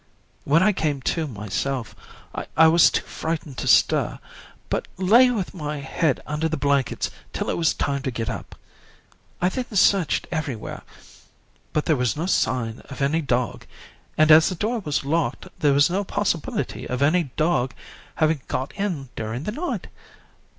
[0.45, 1.95] When I came to myself,
[2.57, 4.17] I was too frightened to stir,
[4.67, 8.55] but lay with my head under the blankets till it was time to get up.
[9.43, 10.81] I then searched everywhere,
[11.71, 13.67] but there was no sign of any dog,
[14.17, 17.75] and as the door was locked there was no possibility of any dog
[18.15, 19.85] having got in during the night.